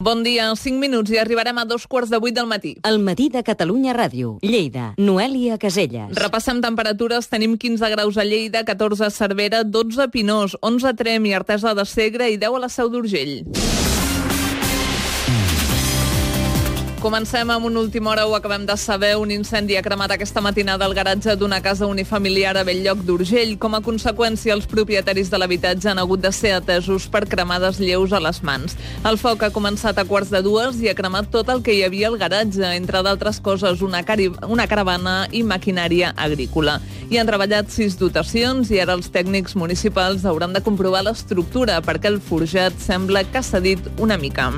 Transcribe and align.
Bon 0.00 0.20
dia, 0.22 0.44
5 0.54 0.78
minuts 0.78 1.10
i 1.10 1.16
arribarem 1.18 1.56
a 1.58 1.64
dos 1.66 1.88
quarts 1.90 2.12
de 2.12 2.20
vuit 2.22 2.36
del 2.36 2.46
matí. 2.46 2.76
El 2.86 3.00
matí 3.02 3.26
de 3.34 3.40
Catalunya 3.42 3.96
Ràdio. 3.96 4.36
Lleida. 4.46 4.92
Noèlia 4.94 5.56
Caselles. 5.58 6.14
Repassem 6.14 6.60
temperatures. 6.62 7.26
Tenim 7.26 7.56
15 7.58 7.90
graus 7.96 8.14
a 8.14 8.22
Lleida, 8.22 8.62
14 8.62 9.08
a 9.08 9.10
Cervera, 9.10 9.64
12 9.66 10.04
a 10.04 10.06
Pinós, 10.06 10.54
11 10.62 10.86
a 10.86 10.94
Trem 10.94 11.26
i 11.26 11.34
Artesa 11.34 11.74
de 11.74 11.82
Segre 11.82 12.30
i 12.30 12.38
10 12.38 12.60
a 12.60 12.62
la 12.68 12.70
Seu 12.70 12.94
d'Urgell. 12.94 13.42
Comencem 16.98 17.48
amb 17.50 17.64
una 17.64 17.78
última 17.78 18.10
hora, 18.10 18.26
ho 18.26 18.34
acabem 18.34 18.64
de 18.66 18.76
saber. 18.76 19.16
Un 19.16 19.30
incendi 19.30 19.76
ha 19.78 19.82
cremat 19.86 20.10
aquesta 20.10 20.40
matinada 20.42 20.84
al 20.84 20.94
garatge 20.94 21.36
d'una 21.38 21.60
casa 21.62 21.86
unifamiliar 21.86 22.56
a 22.58 22.64
Belllloc 22.66 23.04
d'Urgell. 23.06 23.54
Com 23.62 23.76
a 23.76 23.80
conseqüència, 23.86 24.50
els 24.52 24.66
propietaris 24.66 25.30
de 25.30 25.38
l'habitatge 25.38 25.92
han 25.92 26.00
hagut 26.02 26.24
de 26.24 26.32
ser 26.34 26.56
atesos 26.56 27.06
per 27.06 27.22
cremades 27.30 27.78
lleus 27.78 28.12
a 28.12 28.18
les 28.18 28.42
mans. 28.42 28.74
El 29.06 29.14
foc 29.22 29.46
ha 29.46 29.52
començat 29.54 29.94
a 29.94 30.06
quarts 30.10 30.34
de 30.34 30.42
dues 30.42 30.82
i 30.82 30.90
ha 30.90 30.96
cremat 30.98 31.30
tot 31.30 31.54
el 31.54 31.62
que 31.62 31.76
hi 31.76 31.84
havia 31.86 32.10
al 32.10 32.18
garatge, 32.18 32.66
entre 32.74 33.04
d'altres 33.06 33.38
coses, 33.38 33.78
una, 33.78 34.02
una 34.48 34.66
caravana 34.66 35.28
i 35.30 35.44
maquinària 35.46 36.16
agrícola. 36.16 36.80
Hi 37.10 37.22
han 37.22 37.30
treballat 37.30 37.70
sis 37.70 37.94
dotacions 37.94 38.74
i 38.74 38.82
ara 38.82 38.98
els 38.98 39.06
tècnics 39.14 39.54
municipals 39.54 40.26
hauran 40.26 40.50
de 40.50 40.66
comprovar 40.66 41.06
l'estructura 41.06 41.78
perquè 41.78 42.10
el 42.10 42.18
forjat 42.18 42.74
sembla 42.82 43.22
que 43.30 43.46
s'ha 43.46 43.62
dit 43.62 43.86
una 44.02 44.18
mica. 44.18 44.50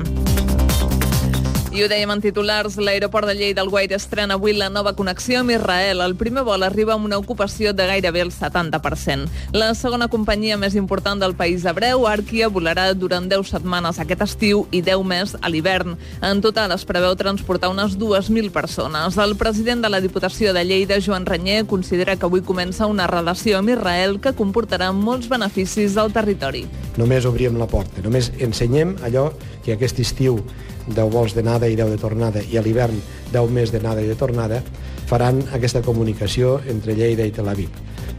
I 1.71 1.85
ho 1.85 1.87
dèiem 1.87 2.11
en 2.11 2.19
titulars, 2.19 2.73
l'aeroport 2.75 3.29
de 3.29 3.33
Lleida, 3.39 3.61
el 3.63 3.69
Guaire, 3.71 3.95
estrena 3.95 4.35
avui 4.35 4.51
la 4.51 4.67
nova 4.67 4.91
connexió 4.91 5.39
amb 5.39 5.53
Israel. 5.53 6.01
El 6.03 6.17
primer 6.19 6.41
vol 6.43 6.65
arriba 6.67 6.97
amb 6.97 7.07
una 7.07 7.15
ocupació 7.15 7.71
de 7.71 7.85
gairebé 7.87 8.19
el 8.25 8.31
70%. 8.35 9.29
La 9.55 9.69
segona 9.79 10.09
companyia 10.11 10.57
més 10.59 10.75
important 10.75 11.21
del 11.23 11.31
país 11.39 11.63
hebreu, 11.63 12.03
Arquia, 12.09 12.49
volarà 12.51 12.89
durant 12.91 13.29
10 13.31 13.53
setmanes 13.53 14.01
aquest 14.03 14.25
estiu 14.25 14.65
i 14.75 14.81
10 14.83 15.05
més 15.07 15.31
a 15.39 15.47
l'hivern. 15.47 15.95
En 16.19 16.41
total 16.43 16.73
es 16.75 16.83
preveu 16.83 17.15
transportar 17.15 17.69
unes 17.71 17.95
2.000 17.95 18.51
persones. 18.51 19.15
El 19.15 19.37
president 19.39 19.79
de 19.79 19.93
la 19.93 20.01
Diputació 20.03 20.51
de 20.51 20.65
Lleida, 20.65 20.99
Joan 20.99 21.25
Renyer, 21.25 21.63
considera 21.71 22.17
que 22.17 22.27
avui 22.27 22.43
comença 22.43 22.89
una 22.91 23.07
relació 23.07 23.61
amb 23.61 23.71
Israel 23.71 24.19
que 24.19 24.35
comportarà 24.35 24.91
molts 24.91 25.31
beneficis 25.31 25.95
al 25.95 26.11
territori. 26.11 26.65
Només 26.99 27.23
obríem 27.23 27.55
la 27.55 27.71
porta, 27.71 28.03
només 28.03 28.27
ensenyem 28.43 28.97
allò 29.07 29.29
que 29.63 29.71
aquest 29.77 30.03
estiu 30.03 30.41
10 30.87 31.11
vols 31.13 31.35
d'anada 31.37 31.69
i 31.69 31.75
10 31.79 31.93
de 31.93 31.99
tornada 32.01 32.41
i 32.41 32.57
a 32.57 32.63
l'hivern 32.65 32.97
10 33.33 33.51
més 33.51 33.73
d'anada 33.73 34.01
i 34.01 34.09
de 34.09 34.15
tornada, 34.15 34.61
faran 35.09 35.43
aquesta 35.53 35.83
comunicació 35.85 36.59
entre 36.71 36.95
Lleida 36.95 37.27
i 37.27 37.35
Tel 37.35 37.49
Aviv. 37.51 37.69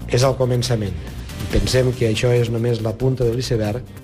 És 0.09 0.23
el 0.23 0.37
començament. 0.37 0.95
Pensem 1.53 1.91
que 1.97 2.13
això 2.13 2.31
és 2.33 2.53
només 2.53 2.81
la 2.85 2.95
punta 2.97 3.25
de 3.25 3.35
l'iceberg 3.35 4.03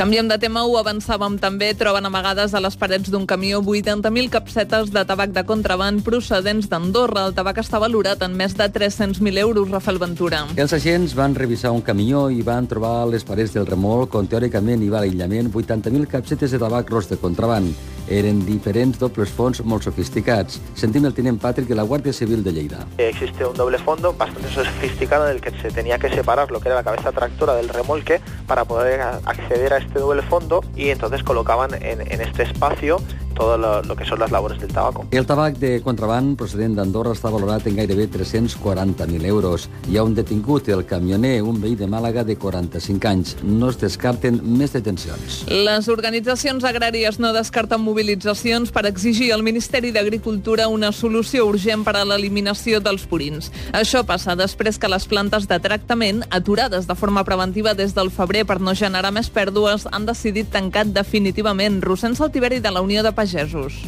Canviem 0.00 0.30
de 0.30 0.38
tema, 0.40 0.62
ho 0.64 0.78
avançàvem 0.80 1.34
també, 1.36 1.66
troben 1.76 2.06
amagades 2.08 2.54
a 2.56 2.60
les 2.64 2.76
parets 2.80 3.10
d'un 3.12 3.26
camió 3.28 3.58
80.000 3.60 4.30
capsetes 4.32 4.88
de 4.94 5.02
tabac 5.04 5.34
de 5.36 5.42
contraband 5.44 6.00
procedents 6.06 6.70
d'Andorra. 6.72 7.26
El 7.28 7.34
tabac 7.36 7.60
està 7.60 7.76
valorat 7.82 8.24
en 8.24 8.32
més 8.32 8.56
de 8.56 8.64
300.000 8.72 9.42
euros, 9.44 9.68
Rafael 9.68 10.00
Ventura. 10.00 10.46
Els 10.56 10.72
agents 10.72 11.12
van 11.18 11.36
revisar 11.36 11.74
un 11.76 11.84
camió 11.84 12.30
i 12.32 12.40
van 12.40 12.64
trobar 12.64 13.02
a 13.02 13.06
les 13.12 13.28
parets 13.28 13.52
del 13.52 13.68
remolc, 13.68 14.16
on 14.16 14.32
teòricament 14.32 14.80
hi 14.80 14.88
va 14.88 15.04
l'aïllament, 15.04 15.52
80.000 15.52 16.08
capsetes 16.08 16.56
de 16.56 16.64
tabac 16.64 16.88
ros 16.88 17.12
de 17.12 17.20
contraband. 17.20 17.76
Eren 18.08 18.44
diferents 18.46 18.98
dobles 18.98 19.30
fons 19.30 19.62
molt 19.64 19.84
sofisticats. 19.86 20.60
Sentim 20.74 21.04
el 21.06 21.14
tinent 21.14 21.40
Patrick 21.40 21.68
de 21.68 21.76
la 21.78 21.84
Guàrdia 21.84 22.12
Civil 22.12 22.44
de 22.44 22.52
Lleida. 22.52 22.86
Existe 22.98 23.44
un 23.46 23.56
doble 23.56 23.78
fondo 23.78 24.12
bastante 24.12 24.48
sofisticado 24.50 25.28
en 25.28 25.36
el 25.36 25.40
que 25.40 25.50
se 25.62 25.70
tenía 25.70 25.98
que 25.98 26.10
separar 26.10 26.50
lo 26.50 26.60
que 26.60 26.68
era 26.68 26.76
la 26.76 26.84
cabeza 26.84 27.12
tractora 27.12 27.54
del 27.54 27.68
remolque 27.68 28.20
para 28.46 28.64
poder 28.64 29.00
acceder 29.00 29.72
a 29.74 29.78
este 29.78 29.98
doble 29.98 30.22
fondo 30.22 30.62
y 30.74 30.90
entonces 30.90 31.22
colocaban 31.22 31.70
en 31.74 32.20
este 32.20 32.44
espacio 32.44 32.98
todo 33.40 33.56
lo, 33.56 33.82
lo 33.82 33.96
que 33.96 34.04
son 34.04 34.18
las 34.18 34.30
labores 34.30 34.60
del 34.60 34.70
tabaco. 34.70 35.06
El 35.10 35.24
tabac 35.24 35.56
de 35.56 35.80
contraband 35.80 36.36
procedent 36.36 36.74
d'Andorra 36.76 37.14
està 37.16 37.30
valorat 37.32 37.64
en 37.70 37.78
gairebé 37.78 38.04
340.000 38.12 39.24
euros. 39.24 39.64
Hi 39.88 39.96
ha 39.96 40.04
un 40.04 40.12
detingut, 40.14 40.68
el 40.68 40.84
camioner, 40.84 41.40
un 41.42 41.56
veí 41.62 41.72
de 41.74 41.88
Màlaga 41.88 42.22
de 42.28 42.36
45 42.36 43.08
anys. 43.08 43.32
No 43.42 43.70
es 43.72 43.78
descarten 43.80 44.36
més 44.44 44.74
detencions. 44.76 45.40
Les 45.48 45.88
organitzacions 45.88 46.66
agràries 46.68 47.16
no 47.22 47.32
descarten 47.32 47.80
mobilitzacions 47.80 48.74
per 48.76 48.84
exigir 48.90 49.30
al 49.32 49.44
Ministeri 49.46 49.94
d'Agricultura 49.96 50.68
una 50.68 50.92
solució 50.92 51.46
urgent 51.48 51.86
per 51.86 51.96
a 51.96 52.04
l'eliminació 52.04 52.82
dels 52.84 53.06
purins. 53.08 53.48
Això 53.72 54.04
passa 54.04 54.36
després 54.36 54.76
que 54.76 54.92
les 54.92 55.08
plantes 55.08 55.48
de 55.48 55.60
tractament, 55.64 56.26
aturades 56.28 56.84
de 56.90 56.98
forma 56.98 57.24
preventiva 57.24 57.72
des 57.72 57.96
del 57.96 58.12
febrer 58.12 58.44
per 58.44 58.60
no 58.60 58.76
generar 58.76 59.14
més 59.16 59.32
pèrdues, 59.32 59.88
han 59.88 60.04
decidit 60.04 60.52
tancar 60.52 60.84
definitivament. 60.92 61.80
Rossens 61.80 62.20
Saltiveri 62.20 62.60
de 62.60 62.76
la 62.76 62.84
Unió 62.84 63.00
de 63.02 63.16
Pagesos. 63.16 63.29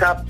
Cap 0.00 0.24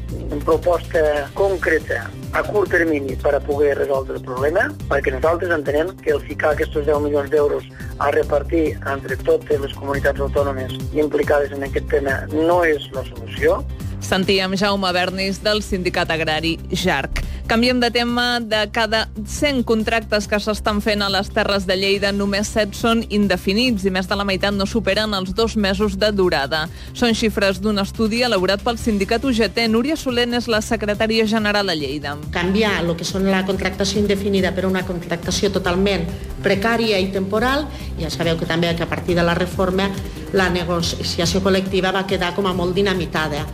proposta 0.45 1.29
concreta 1.39 2.05
a 2.33 2.43
curt 2.47 2.73
termini 2.73 3.17
per 3.21 3.35
a 3.37 3.41
poder 3.41 3.77
resoldre 3.79 4.17
el 4.19 4.25
problema, 4.27 4.69
perquè 4.89 5.13
nosaltres 5.15 5.53
entenem 5.55 5.93
que 6.03 6.15
el 6.17 6.23
ficar 6.25 6.55
aquests 6.57 6.81
10 6.81 7.03
milions 7.05 7.31
d'euros 7.33 7.69
a 7.99 8.11
repartir 8.11 8.79
entre 8.83 9.19
totes 9.23 9.61
les 9.63 9.75
comunitats 9.79 10.21
autònomes 10.21 10.75
implicades 10.93 11.53
en 11.53 11.69
aquest 11.69 11.89
tema 11.93 12.23
no 12.33 12.63
és 12.65 12.89
la 12.97 13.05
solució. 13.11 13.61
Sentíem 14.03 14.57
Jaume 14.59 14.91
Bernis 14.93 15.39
del 15.45 15.63
sindicat 15.63 16.11
agrari 16.11 16.59
JARC. 16.73 17.22
Canviem 17.53 17.81
de 17.81 17.91
tema. 17.91 18.41
De 18.41 18.71
cada 18.73 19.11
100 19.27 19.65
contractes 19.69 20.25
que 20.25 20.39
s'estan 20.41 20.79
fent 20.81 21.03
a 21.05 21.11
les 21.13 21.29
Terres 21.37 21.67
de 21.69 21.75
Lleida, 21.77 22.09
només 22.17 22.49
7 22.49 22.73
són 22.73 23.03
indefinits 23.13 23.85
i 23.85 23.93
més 23.93 24.09
de 24.09 24.17
la 24.17 24.25
meitat 24.25 24.57
no 24.57 24.65
superen 24.65 25.13
els 25.13 25.35
dos 25.37 25.59
mesos 25.61 25.99
de 26.01 26.09
durada. 26.17 26.63
Són 26.97 27.13
xifres 27.13 27.61
d'un 27.61 27.83
estudi 27.83 28.23
elaborat 28.25 28.65
pel 28.65 28.81
sindicat 28.81 29.29
UGT. 29.29 29.67
Núria 29.69 29.99
Solent 30.01 30.33
és 30.41 30.49
la 30.49 30.63
secretària 30.65 31.29
general 31.29 31.69
a 31.69 31.77
Lleida. 31.77 32.17
Canviar 32.33 32.79
el 32.81 32.95
que 32.97 33.05
són 33.05 33.29
la 33.29 33.45
contractació 33.45 34.01
indefinida 34.01 34.55
per 34.57 34.65
una 34.65 34.87
contractació 34.89 35.53
totalment 35.53 36.09
precària 36.41 37.05
i 37.05 37.13
temporal. 37.13 37.69
Ja 38.01 38.09
sabeu 38.09 38.41
que 38.41 38.49
també 38.49 38.73
que 38.73 38.89
a 38.89 38.89
partir 38.89 39.21
de 39.21 39.29
la 39.29 39.37
reforma 39.37 39.91
la 40.33 40.49
negociació 40.49 41.45
col·lectiva 41.45 41.93
va 41.93 42.09
quedar 42.09 42.33
com 42.33 42.49
a 42.49 42.57
molt 42.57 42.73
dinamitada. 42.73 43.45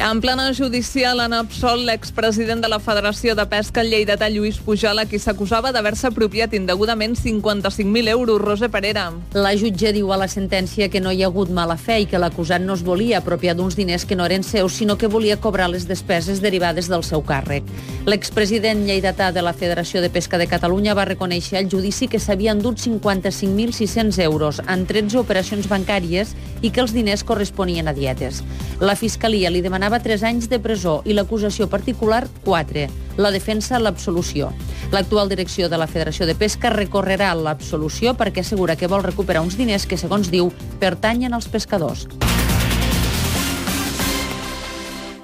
En 0.00 0.20
plana 0.20 0.52
judicial 0.54 1.18
han 1.18 1.32
absolt 1.34 1.82
l'expresident 1.82 2.60
de 2.62 2.68
la 2.70 2.78
Federació 2.78 3.34
de 3.34 3.42
Pesca 3.50 3.82
Lleidatà, 3.82 4.28
Lluís 4.30 4.60
Pujol, 4.62 5.00
a 5.02 5.04
qui 5.10 5.18
s'acusava 5.18 5.72
d'haver-se 5.74 6.06
apropiat 6.06 6.52
indegudament 6.54 7.16
55.000 7.18 8.12
euros. 8.12 8.38
Rosa 8.38 8.68
Perera. 8.70 9.08
La 9.34 9.56
jutge 9.58 9.90
diu 9.92 10.12
a 10.14 10.18
la 10.20 10.28
sentència 10.30 10.86
que 10.88 11.02
no 11.02 11.10
hi 11.10 11.24
ha 11.24 11.30
hagut 11.32 11.50
mala 11.50 11.74
fe 11.76 11.96
i 12.04 12.06
que 12.06 12.20
l'acusat 12.22 12.62
no 12.62 12.76
es 12.78 12.84
volia 12.86 13.18
apropiar 13.18 13.56
d'uns 13.58 13.74
diners 13.74 14.04
que 14.06 14.14
no 14.14 14.28
eren 14.28 14.46
seus, 14.46 14.76
sinó 14.78 14.96
que 14.96 15.10
volia 15.10 15.40
cobrar 15.40 15.66
les 15.68 15.88
despeses 15.90 16.38
derivades 16.40 16.86
del 16.86 17.02
seu 17.02 17.26
càrrec. 17.26 17.66
L'expresident 18.06 18.86
lleidatà 18.86 19.32
de 19.34 19.42
la 19.42 19.52
Federació 19.52 20.00
de 20.00 20.12
Pesca 20.14 20.38
de 20.38 20.46
Catalunya 20.46 20.94
va 20.94 21.08
reconèixer 21.10 21.58
al 21.58 21.68
judici 21.68 22.06
que 22.06 22.22
s'havien 22.22 22.62
dut 22.62 22.78
55.600 22.78 24.22
euros 24.22 24.62
en 24.68 24.86
13 24.86 25.18
operacions 25.18 25.66
bancàries 25.66 26.36
i 26.62 26.70
que 26.70 26.86
els 26.86 26.94
diners 26.94 27.26
corresponien 27.26 27.90
a 27.90 27.96
dietes. 27.98 28.44
La 28.78 28.94
Fiscalia 28.94 29.50
li 29.50 29.60
demanava 29.60 29.87
demanava 29.88 30.04
3 30.04 30.22
anys 30.28 30.48
de 30.52 30.58
presó 30.60 31.00
i 31.08 31.14
l'acusació 31.16 31.68
particular 31.72 32.26
4. 32.44 32.88
La 33.16 33.30
defensa 33.32 33.78
l'absolució. 33.80 34.50
L'actual 34.92 35.30
direcció 35.32 35.68
de 35.68 35.78
la 35.80 35.86
Federació 35.88 36.26
de 36.28 36.34
Pesca 36.36 36.68
recorrerà 36.68 37.32
l'absolució 37.34 38.12
perquè 38.12 38.44
assegura 38.44 38.76
que 38.76 38.88
vol 38.88 39.02
recuperar 39.02 39.40
uns 39.40 39.56
diners 39.56 39.86
que, 39.88 39.96
segons 39.96 40.28
diu, 40.28 40.52
pertanyen 40.78 41.32
als 41.32 41.48
pescadors. 41.48 42.04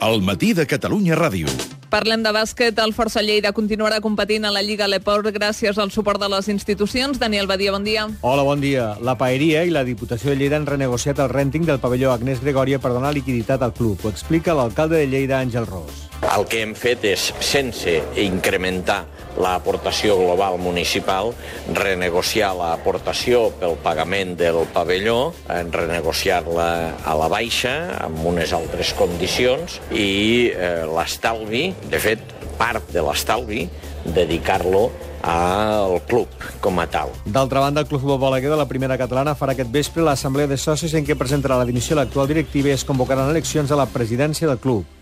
El 0.00 0.20
matí 0.24 0.54
de 0.54 0.64
Catalunya 0.66 1.16
Ràdio. 1.16 1.73
Parlem 1.94 2.24
de 2.26 2.32
bàsquet. 2.34 2.78
El 2.82 2.90
Força 2.90 3.22
Lleida 3.22 3.52
continuarà 3.54 4.00
competint 4.02 4.48
a 4.48 4.50
la 4.50 4.64
Lliga 4.66 4.88
Leport 4.90 5.28
gràcies 5.36 5.76
al 5.78 5.92
suport 5.94 6.18
de 6.18 6.26
les 6.32 6.48
institucions. 6.50 7.20
Daniel 7.22 7.46
Badia, 7.46 7.70
bon 7.70 7.86
dia. 7.86 8.08
Hola, 8.20 8.42
bon 8.42 8.64
dia. 8.64 8.88
La 8.98 9.14
Paeria 9.20 9.62
i 9.62 9.70
la 9.70 9.84
Diputació 9.86 10.32
de 10.32 10.40
Lleida 10.40 10.58
han 10.58 10.66
renegociat 10.66 11.22
el 11.22 11.30
renting 11.30 11.68
del 11.68 11.78
pavelló 11.78 12.10
Agnès 12.10 12.42
Gregòria 12.42 12.80
per 12.82 12.90
donar 12.96 13.14
liquiditat 13.14 13.62
al 13.62 13.76
club. 13.78 14.02
Ho 14.02 14.10
explica 14.10 14.58
l'alcalde 14.58 14.98
de 14.98 15.06
Lleida, 15.06 15.38
Àngel 15.38 15.70
Ros. 15.70 16.03
El 16.24 16.46
que 16.48 16.62
hem 16.64 16.72
fet 16.78 17.04
és, 17.06 17.28
sense 17.44 17.92
incrementar 18.20 19.04
l'aportació 19.40 20.16
global 20.18 20.56
municipal, 20.62 21.32
renegociar 21.74 22.52
l'aportació 22.56 23.48
pel 23.60 23.76
pagament 23.82 24.34
del 24.38 24.62
pavelló, 24.74 25.34
renegociar-la 25.48 26.68
a 27.04 27.16
la 27.18 27.28
baixa, 27.32 27.74
amb 28.06 28.24
unes 28.32 28.54
altres 28.56 28.94
condicions, 28.98 29.80
i 29.90 30.52
eh, 30.54 30.84
l'estalvi, 30.88 31.66
de 31.90 32.00
fet, 32.02 32.22
part 32.58 32.86
de 32.94 33.02
l'estalvi, 33.02 33.66
dedicar-lo 34.14 34.88
al 35.24 36.02
club 36.06 36.28
com 36.60 36.78
a 36.80 36.86
tal. 36.86 37.14
D'altra 37.24 37.62
banda, 37.64 37.80
el 37.80 37.88
Club 37.88 38.02
Futbol 38.02 38.20
Balaguer 38.20 38.52
de 38.52 38.60
la 38.60 38.68
primera 38.68 38.98
catalana 39.00 39.32
farà 39.38 39.56
aquest 39.56 39.72
vespre 39.72 40.04
l'assemblea 40.04 40.50
de 40.50 40.60
socis 40.60 40.94
en 40.94 41.06
què 41.06 41.16
presentarà 41.16 41.56
la 41.58 41.68
dimissió 41.68 41.96
a 41.96 42.02
l'actual 42.02 42.28
directiva 42.28 42.68
i 42.70 42.76
es 42.76 42.84
convocaran 42.84 43.32
eleccions 43.32 43.72
a 43.72 43.80
la 43.80 43.88
presidència 43.88 44.50
del 44.50 44.60
club. 44.60 44.93